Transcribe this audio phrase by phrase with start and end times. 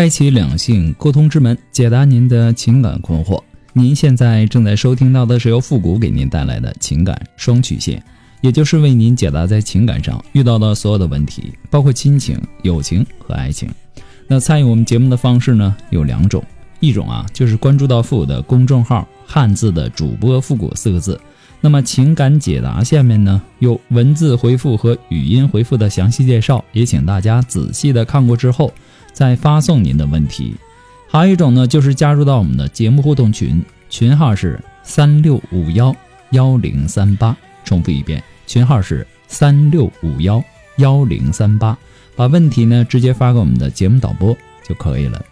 [0.00, 3.38] 开启两性沟通之门，解答您的情感困惑。
[3.74, 8.02] 您现在正在收听到的是由复古给您带来的情感双曲线，
[8.40, 13.68] 也就是为您解答在情感上遇到的所有的问题，包括亲情、友情和爱情。
[14.26, 16.42] 那参与我们节目的方式呢有两种，
[16.80, 21.20] 一种啊就是关注到复古的公众号“汉字的主播复古”四个字，
[21.60, 28.72] 那么情感解答下面呢有文字回复和语音回复的详细介绍，也请大家仔细的看过之后。
[29.12, 30.54] 再发送您的问题，
[31.08, 35.94] 还有一种呢，就是加入到我们的节目互动群，群号是三六五幺
[36.30, 37.36] 幺零三八。
[37.64, 40.42] 重复一遍，群号是三六五幺
[40.76, 41.76] 幺零三八。
[42.16, 44.36] 把问题呢直接发给我们的节目导播
[44.66, 45.22] 就可以了。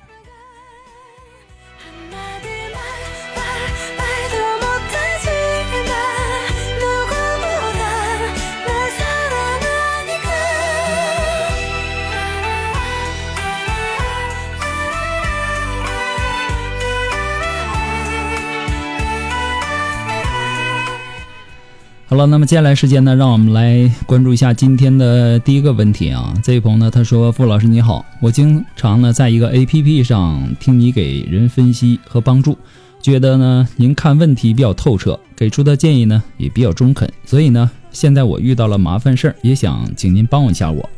[22.11, 26.33] 好了，那么接下来时间呢，让我们来关注一下今天的第一个问题啊。
[26.43, 32.57] 这位朋友呢，他说：“傅老师你好，我经常呢在一个 A P P 上听你给人分析和帮助，
[33.03, 40.89] 觉得呢您看问题比较透彻，给出的建议呢也比较中肯，所以呢现在我遇到了麻烦事儿，也想请您帮我一下我。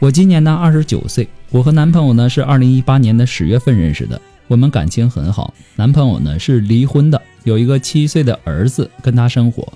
[0.00, 9.66] 我今年呢二十九岁，我和男朋友呢是二零一八年的十月份认识的，我们感情很好，男朋友呢是离婚的，有一个七岁的儿子跟他生活。”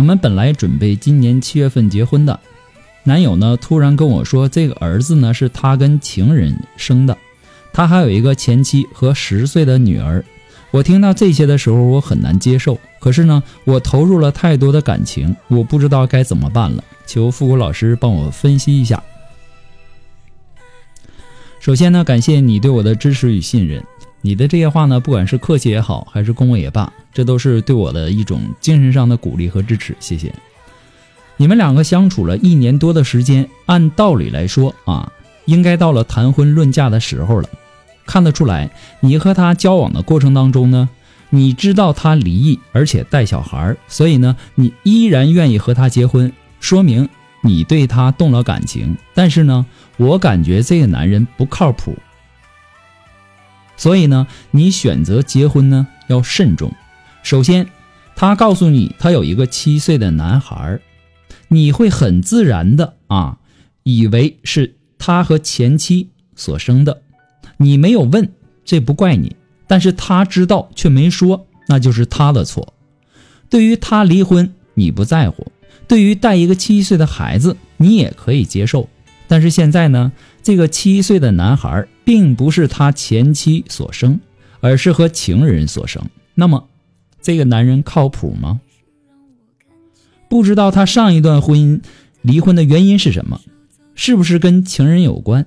[0.00, 2.40] 我们本来准备今年七月份结婚的，
[3.04, 7.18] 男友呢突然跟我说，这个儿子呢是他跟情人生的，
[7.70, 10.24] 他还有一个前妻和十岁的女儿。
[10.70, 12.78] 我听到这些的时候，我很难接受。
[12.98, 16.82] 可是呢，我投入了太多的感情，我不知道该怎么办了。
[17.06, 19.02] 求复古老师帮我分析一下。
[21.60, 23.84] 首先呢，感谢你对我的支持与信任。
[24.22, 29.96] 你的这些话呢，不管是客气也好，还是恭维也罢，这都是对我的一种精神上的鼓励和支持。
[30.00, 30.32] 谢谢。
[31.36, 35.10] 你们两个相处了一年多的时间，按道理来说啊，
[35.46, 37.48] 应该到了谈婚论嫁的时候了。
[38.06, 40.88] 看得出来，你和他交往的过程当中呢，
[41.30, 47.08] 你知道他离异，而且带小孩，所以呢，你依然愿意和他结婚，说明
[47.42, 48.96] 你对他动了感情。
[49.14, 49.64] 但是呢，
[49.96, 51.96] 我感觉这个男人不靠谱。
[53.76, 56.70] 所以呢，你选择结婚呢要慎重。
[57.22, 57.66] 首先，
[58.16, 60.80] 他告诉你他有一个七岁的男孩，
[61.48, 63.38] 你会很自然的啊，
[63.82, 67.02] 以为是他和前妻所生的。
[67.58, 68.32] 你没有问，
[68.64, 69.36] 这不怪你。
[69.66, 72.74] 但是他知道却没说，那就是他的错。
[73.48, 75.44] 对于他离婚，你不在乎；
[75.86, 78.88] 对于带一个七岁的孩子，你也可以接受。
[79.28, 80.10] 但是现在呢，
[80.42, 84.18] 这个七岁的男孩并不是他前妻所生，
[84.60, 86.02] 而是和情人所生。
[86.34, 86.69] 那么，
[87.20, 88.60] 这个男人靠谱吗？
[90.28, 91.80] 不知道他上一段婚姻
[92.22, 93.40] 离婚的原因是什么，
[93.94, 95.46] 是不是跟情人有关，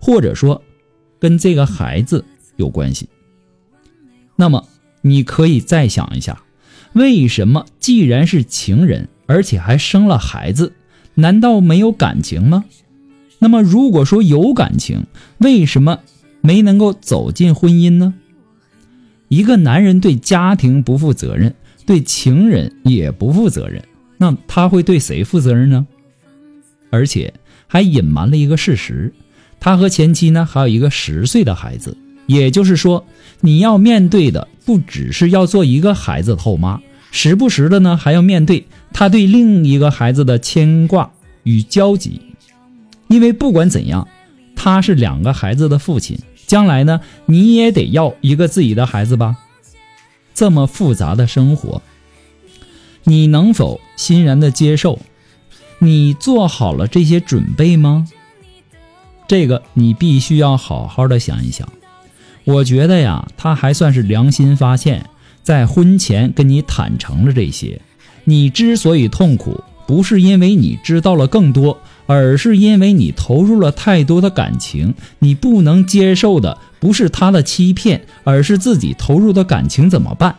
[0.00, 0.62] 或者说
[1.18, 2.24] 跟这个孩子
[2.56, 3.08] 有关系？
[4.36, 4.66] 那么，
[5.02, 6.42] 你可以再想一下，
[6.94, 10.72] 为什么既然是情人，而且还生了孩子，
[11.14, 12.64] 难道没有感情吗？
[13.38, 15.06] 那么，如果说有感情，
[15.38, 16.00] 为什么
[16.40, 18.14] 没能够走进婚姻呢？
[19.34, 21.52] 一个男人对家庭不负责任，
[21.84, 23.82] 对情人也不负责任，
[24.16, 25.84] 那他会对谁负责任呢？
[26.90, 27.34] 而且
[27.66, 29.12] 还隐瞒了一个事实：
[29.58, 31.96] 他和前妻呢还有一个十岁的孩子。
[32.26, 33.04] 也就是说，
[33.40, 41.10] 你要面对的不只是要做一个孩子的后妈，时不时的呢还要面对他对另一个孩子的牵挂
[41.42, 42.20] 与焦急。
[43.08, 44.06] 因为不管怎样，
[44.54, 46.16] 他是两个孩子的父亲，
[46.54, 49.38] 将来呢，你也得要一个自己的孩子吧。
[50.36, 51.82] 这么复杂的生活，
[53.02, 55.00] 你能否欣然的接受？
[55.80, 58.06] 你做好了这些准备吗？
[59.26, 61.68] 这个你必须要好好的想一想。
[62.44, 65.10] 我觉得呀，他还算是良心发现，
[65.42, 67.80] 在婚前跟你坦诚了这些。
[68.22, 69.64] 你之所以痛苦。
[69.86, 74.94] 不是因为你知道了更多，而是因为你投入了太多的感情。
[75.18, 80.36] 你不能接受的不是他的欺骗，而是自己投入的感情怎么办？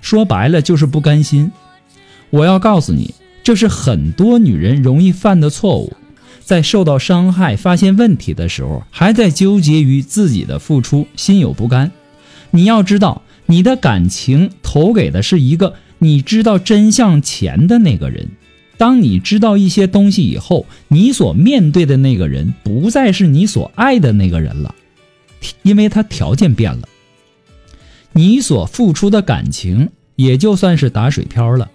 [0.00, 1.52] 说白了就是不甘心。
[2.30, 5.92] 我要告诉你，这是很多女人容易犯的错误。
[6.40, 11.92] 在受到伤害、发现问题的时候，还在纠结于自己的付出，心有不甘。
[12.50, 18.28] 你要知道，你的感情投给的是一个你知道真相前的那个人。
[18.82, 24.74] 当你知道一些东西以后，你所面对的那个人不再是你所爱的那个人了，
[25.62, 26.88] 因为他条件变了。
[28.10, 31.70] 你所付出的感情也就算是打水漂了。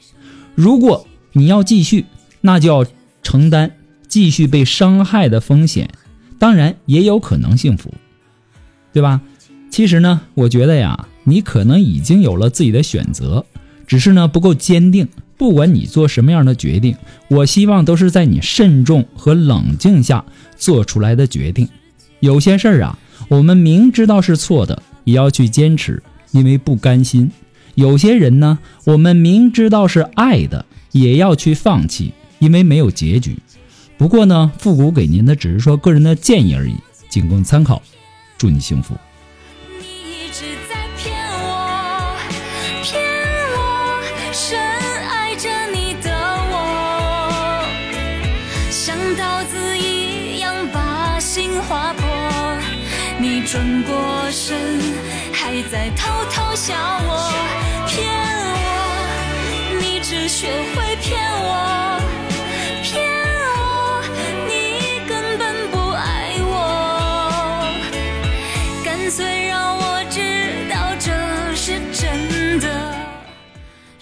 [0.53, 2.03] 如果你要继续，
[2.41, 2.85] 那就要
[3.23, 3.71] 承担。
[4.09, 5.89] 继续被伤害的风险，
[6.37, 7.93] 当然也有可能幸福，
[8.91, 9.21] 对吧？
[9.71, 13.45] 其实呢，我觉得呀，你可能已经有了自己的选择，
[13.87, 15.07] 只是呢不够坚定。
[15.37, 16.97] 不管你做什么样的决定，
[17.27, 20.25] 我希望都是在你慎重和冷静下
[20.57, 21.69] 做出来的决定。
[22.19, 22.97] 有些事儿啊，
[23.29, 26.01] 我们明知道是错的，也要去坚持，
[26.31, 27.29] 因为不甘心；
[27.75, 33.37] 有些人呢，我们明知道是爱的，也要去放弃，因为没有结局。
[33.95, 36.73] 不过呢，复古给您的只是说个人的建议而已，
[37.09, 37.79] 仅供参考。
[38.39, 38.95] 祝你幸福。
[60.27, 61.86] 学会骗我。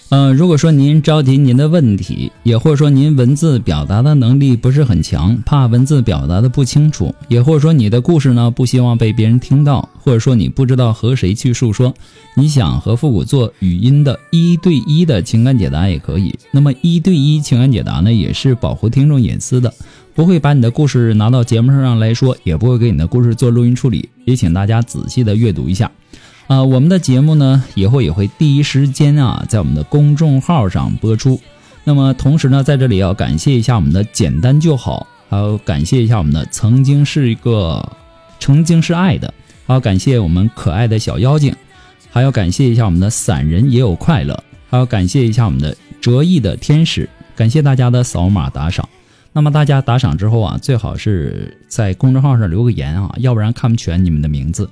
[0.08, 11.92] 嗯、如果说您着急您的问题，也或者说您文字表达的能力不是很强，怕文字表达的不清楚，也或者说你的故事呢不希望被别人听到，或者说你不知道和谁去诉说，
[12.36, 16.32] 你想和复古做语音的一对一的情感解答也可以。
[16.52, 19.74] 那么一对一情感解答呢，也是保护听众隐私的，
[20.14, 25.90] 不会把你的故事拿到节目上来说，也不会给你的故事做录音处理，也请大家仔细的阅读一下。
[26.46, 31.40] 啊、我们的节目呢，以后也会第一时间啊，在我们的公众号上播出。
[31.82, 37.84] 那么同时呢，在这里要感谢一下我们的简单就好，还有感谢一下我们的曾经是一个
[38.38, 39.34] 曾经是爱的，
[39.66, 41.52] 还有感谢我们可爱的小妖精，
[42.10, 44.40] 还要感谢一下我们的散人也有快乐，
[44.70, 48.88] 还要感谢一下我们的折翼的天使，感谢大家的扫码打赏。
[49.32, 54.70] 那么大家打赏之后啊，最好是在公众号上留个言啊，要不然看不全你们的名字。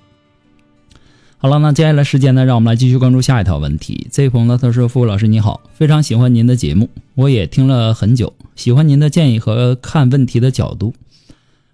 [1.37, 4.09] 好了，那接下来时间呢，让我们来继续关注下一条问题。
[4.11, 10.95] 这位朋友呢，他说：“付老师你好，非常喜欢您的节目，我也听了很久，喜欢您的建议和看问题的角度。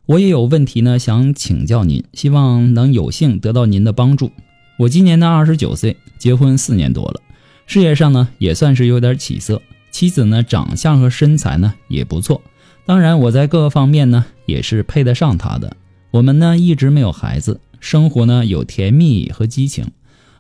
[0.07, 4.33] 我也有问题呢，想请教您，希望能有幸得到您的帮助。
[4.79, 7.21] 我今年呢二十九岁，结婚四年多了，
[7.67, 9.63] 事业上呢也算是有点起色，
[9.93, 12.41] 妻子呢长相和身材呢也不错，
[12.87, 15.77] 当然我在各个方面呢也是配得上她的。
[16.11, 19.87] 我们呢一直没有孩子。”生活呢有甜蜜和激情，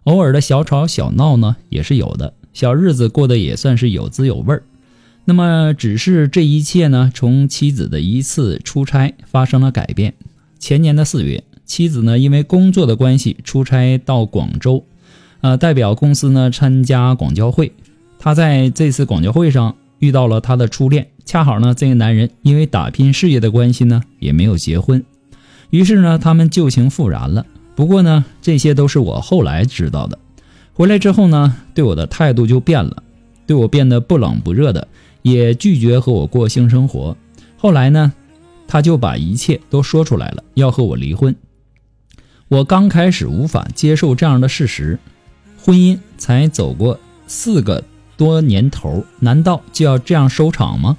[0.04, 4.62] 偶尔的小吵小闹呢也是有的，小日子过得也算是有滋有味儿。
[5.24, 10.14] 那么，只是这一切呢，从妻子的一次出差发生了改变。
[10.58, 14.84] 前年的四月，妻子呢因为工作的关系出差到广州，
[15.40, 17.72] 呃，代表公司呢参加广交会。
[18.18, 25.04] 她在这次广交会上遇到了她的初恋，恰好呢这个男人因为打拼事业的关系呢也没有结婚。
[25.70, 27.46] 于是呢，他们旧情复燃了。
[27.74, 30.18] 不过呢，这些都是我后来知道的。
[30.74, 33.02] 回来之后呢，对我的态度就变了，
[33.46, 34.88] 对我变得不冷不热的，
[35.22, 37.16] 也拒绝和我过性生活。
[37.56, 38.12] 后来呢，
[38.66, 41.34] 他就把一切都说出来了，要和我离婚。
[42.48, 44.98] 我刚开始无法接受这样的事实，
[45.62, 47.84] 婚姻才走过四个
[48.16, 50.96] 多年头，难道就要这样收场吗？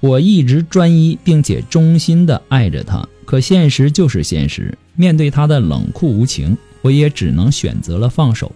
[0.00, 3.08] 我一直专一并且忠心的爱着他。
[3.28, 8.52] 可现实就是现实，面对他的冷酷无情，我也只能选择了放手。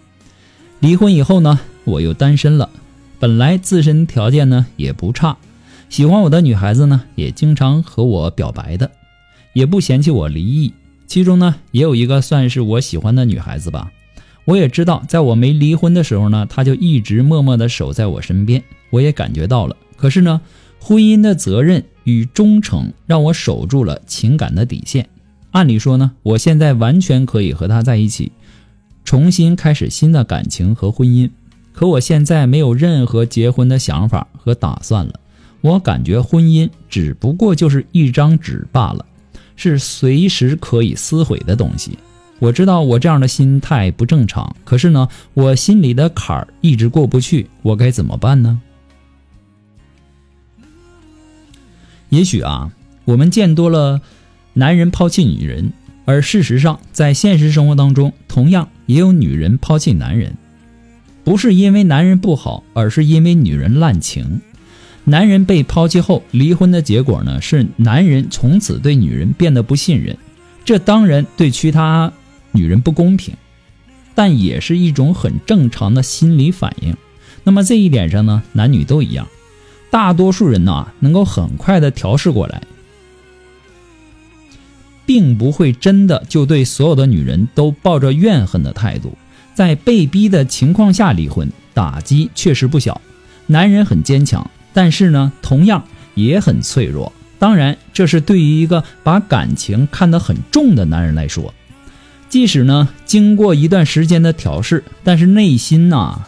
[0.81, 2.71] 离婚以后呢，我又单身了。
[3.21, 5.37] 本来自身条件呢也不差，
[5.91, 8.91] 喜欢我的女孩子呢也经常和我表白的，
[9.53, 10.73] 也不嫌弃我离异。
[11.07, 13.93] 其中呢也有一个算是我喜欢的女孩子吧。
[14.47, 19.77] 我也知道，在我没离婚的时候呢，她就一直默默的守在我身边，我也感觉到了。
[19.99, 20.41] 可是呢，
[20.79, 21.85] 婚姻的责任。
[22.05, 25.09] 与忠诚让我守住了情感的底线。
[25.51, 28.33] 按理说呢，我现在完全可以和他在一起，
[29.05, 31.31] 重新开始新的感情和婚姻。
[31.73, 35.21] 可我现在没有任何结婚的想法和打算了。
[35.61, 39.07] 我感觉婚姻只不过就是一张纸罢了，
[39.57, 41.99] 是随时可以撕毁的东西。
[42.39, 48.61] 我知道我这样的心态不正常，可是呢，我心里的坎儿一直过不去，我该怎么办呢？
[52.13, 52.71] 也许啊，
[53.07, 54.03] 我们见多了
[54.53, 55.73] 男人抛弃女人，
[56.05, 60.37] 而事实上，在现实生活当中，同样也有女人抛弃男人，
[61.25, 64.43] 不是因为男人不好，而是因为女人滥情。
[65.05, 70.15] 男人被抛弃后离婚的结果呢，是男人从此对女人变得不信任，
[70.67, 72.13] 这当然对其他。
[72.55, 73.35] 女人不公平，
[74.15, 76.95] 但也是一种很正常的心理反应。
[77.45, 79.27] 那么这一点上呢，男女都一样。
[79.93, 82.63] 大多数人呢，能够很快的调试过来，
[85.05, 89.19] 并不会真的就对所有的女人都抱着怨恨的态度。
[89.53, 93.03] 在被逼的情况下离婚，打击确实不小。
[93.49, 95.85] 男人很坚强，但是呢，同样
[96.15, 97.13] 也很脆弱。
[97.39, 101.53] 当然，这是对于一个把感情看得很重的男人来说。
[102.31, 106.23] 即使呢，经过一段时间的调试，但是内心呐，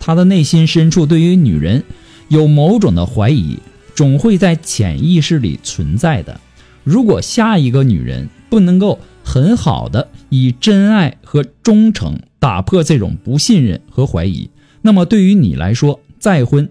[0.00, 1.84] 他的内心深处对于女人
[2.28, 3.58] 有某种的怀疑，
[3.94, 6.40] 总会在潜意识里存在的。
[6.82, 14.50] 如果下一个女人不能够很好的以真爱和忠诚打破这种不信任和怀疑，
[14.82, 16.68] 那么对于你来说，再婚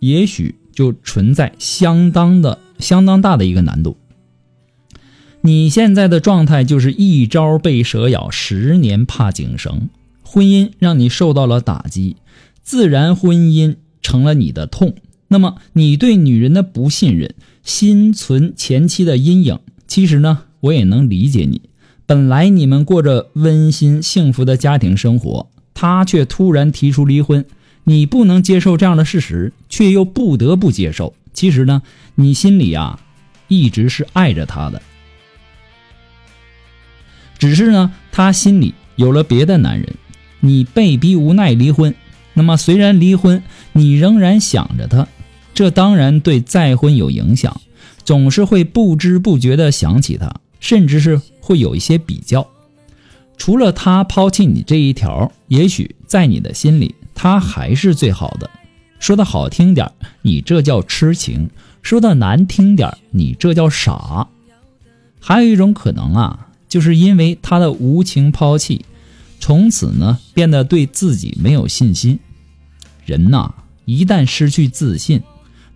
[0.00, 3.96] 也许就存在相当的、相当大的一个难度。
[5.40, 9.88] 你现在的状态就是一朝被蛇咬，十年怕井绳。
[10.22, 12.16] 婚姻让你受到了打击，
[12.62, 14.94] 自然婚姻成了你的痛。
[15.28, 19.58] 那么你对女人的不信任，心存前妻的阴影。
[19.86, 21.62] 其实呢，我也能理解你。
[22.04, 27.46] 本来你们过着温馨幸福的家庭生活，他却突然提出离婚，
[27.84, 31.14] 你不能接受这样的事实，却又不得不接受。
[31.32, 31.82] 其实呢，
[32.16, 33.00] 你心里啊，
[33.48, 34.82] 一直是爱着他的。
[37.38, 39.94] 只是呢，他心里有了别的男人，
[40.40, 41.94] 你被逼无奈离婚。
[42.34, 45.06] 那么虽然离婚，你仍然想着他，
[45.54, 47.60] 这当然对再婚有影响，
[48.04, 52.46] 总是会不知不觉的想起他，甚至是会有一些比较。
[53.36, 58.50] 除了他抛弃你这一条，也许在你的心里，他还是最好的。
[58.98, 59.90] 说的好听点，
[60.22, 61.48] 你这叫痴情；
[61.82, 64.28] 说的难听点，你这叫傻。
[65.20, 66.48] 还有一种可能啊。
[66.68, 68.86] 就是因为他的无情抛弃，
[69.42, 72.20] 从此呢变得对自己没有信心。
[73.04, 73.52] 人呐，
[73.84, 75.20] 一旦失去自信，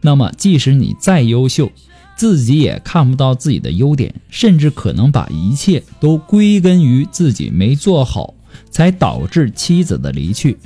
[0.03, 1.73] 那么即使你再优秀，
[2.17, 8.35] 自己也看不到自己的优点，甚至可能把一切都归根于自己没做好，
[8.71, 10.57] 才导致妻子的离去。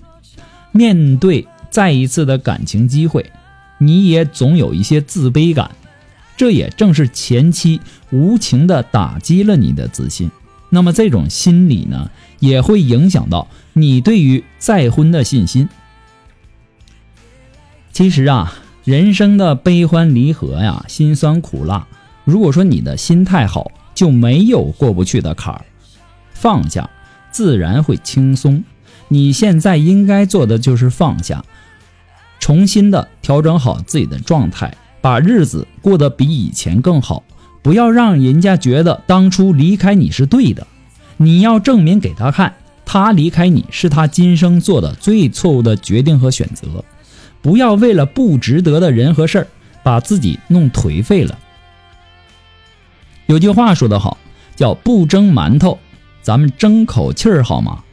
[0.70, 3.32] 面对再一次的感情机会，
[3.78, 5.70] 你也总有一些自卑感。
[6.36, 7.80] 这也正是前妻
[8.10, 10.30] 无情的打击了你的自信，
[10.70, 15.68] 那么这种心理呢，也会影响到你对于再婚的信心。
[17.92, 21.86] 其实啊，人生的悲欢离合呀，辛酸苦辣，
[22.24, 25.64] 如果说你的心态好，就没有过不去的坎儿，
[26.32, 26.88] 放下
[27.30, 28.64] 自然会轻松。
[29.08, 31.44] 你现在应该做的就是放下，
[32.38, 34.74] 重新的调整好自己的状态。
[35.02, 37.24] 把日子过得比以前更好，
[37.62, 40.66] 不要让人家觉得当初离开你是对的，
[41.18, 42.54] 你要证明给他看，
[42.86, 46.84] 他离开你是他今生做的最错误的决定和选择。
[47.42, 49.46] 不要为了不值得的人和事儿，
[49.82, 51.38] 把自己弄颓废了。
[53.26, 54.18] 有句话说得好，
[54.56, 55.78] 叫不争馒头，
[56.22, 57.84] 咱们争口气儿好吗？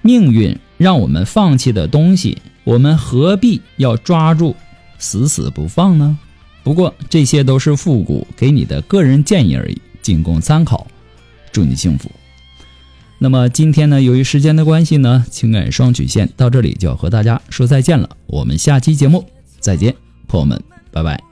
[0.00, 4.56] 命运让我们放弃的东西，我们何必要抓住？
[4.98, 6.18] 死死不放呢？
[6.62, 10.86] 不过这些都是复古给你的个人建议而已，仅供参考。
[11.50, 12.10] 祝你幸福。
[13.18, 18.08] 那么今天呢，由于时间的关系呢，情感双曲线到这里就要和大家说再见了。
[18.26, 19.28] 我们下期节目
[19.60, 19.94] 再见，
[20.26, 21.31] 朋友们，拜拜。